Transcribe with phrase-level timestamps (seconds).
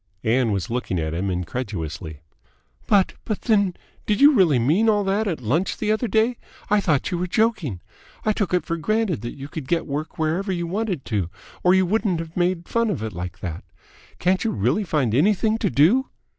[0.23, 2.21] Ann was looking at him incredulously.
[2.87, 3.75] "But but then,
[4.07, 6.37] did you really mean all that at lunch the other day?
[6.71, 7.81] I thought you were joking.
[8.25, 11.29] I took it for granted that you could get work whenever you wanted to
[11.61, 13.63] or you wouldn't have made fun of it like that!
[14.17, 16.09] Can't you really find anything to do?"